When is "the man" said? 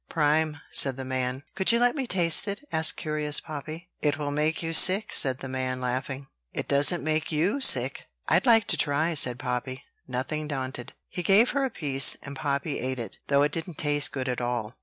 0.97-1.43, 5.41-5.79